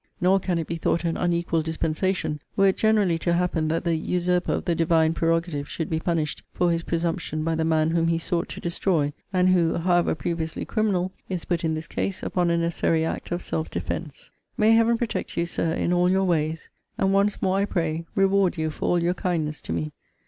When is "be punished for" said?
5.91-6.71